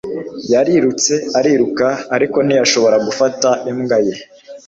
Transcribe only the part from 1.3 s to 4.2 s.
ariruka ariko ntiyashobora gufata imbwa ye